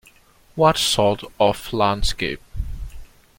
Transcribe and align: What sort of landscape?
What 0.55 0.79
sort 0.79 1.21
of 1.39 1.71
landscape? 1.71 2.41